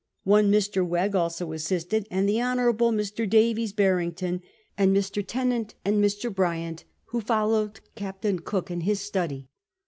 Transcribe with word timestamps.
One 0.23 0.51
Mr. 0.51 0.83
Wegg 0.83 1.13
also 1.15 1.51
assisted, 1.51 2.07
and 2.09 2.27
the 2.27 2.37
Honoiu'able 2.37 2.91
Mr. 2.91 3.29
Davies 3.29 3.71
Barrington 3.71 4.41
and 4.75 4.97
Mr. 4.97 5.23
Tennant 5.23 5.75
and 5.85 6.03
Mr. 6.03 6.33
Bryant, 6.33 6.85
who" 7.09 7.21
followed 7.31 7.81
Captain 7.93 8.39
Cook 8.39 8.71
in 8.71 8.81
his 8.81 8.99
study." 8.99 9.47